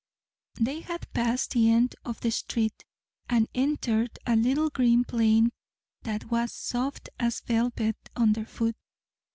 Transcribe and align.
They 0.55 0.79
had 0.79 1.07
passed 1.13 1.51
the 1.51 1.69
end 1.69 1.93
of 2.03 2.21
the 2.21 2.31
street, 2.31 2.85
and 3.29 3.47
entered 3.53 4.17
a 4.25 4.35
little 4.35 4.71
green 4.71 5.03
plain 5.03 5.51
that 6.01 6.31
was 6.31 6.51
soft 6.51 7.09
as 7.19 7.41
velvet 7.41 7.97
underfoot. 8.15 8.75